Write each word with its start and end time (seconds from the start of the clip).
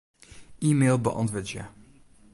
E-mail 0.69 0.97
beäntwurdzje. 1.03 1.63